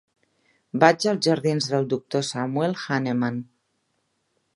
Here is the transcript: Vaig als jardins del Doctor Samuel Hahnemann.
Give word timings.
Vaig 0.83 1.03
als 1.11 1.27
jardins 1.27 1.67
del 1.73 1.85
Doctor 1.91 2.25
Samuel 2.31 2.73
Hahnemann. 2.85 3.37